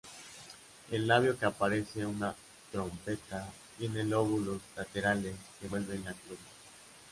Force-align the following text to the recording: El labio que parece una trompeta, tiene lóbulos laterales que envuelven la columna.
El 0.89 1.05
labio 1.05 1.37
que 1.37 1.47
parece 1.51 2.03
una 2.07 2.33
trompeta, 2.71 3.47
tiene 3.77 4.03
lóbulos 4.03 4.59
laterales 4.75 5.35
que 5.59 5.67
envuelven 5.67 6.03
la 6.05 6.13
columna. 6.15 6.45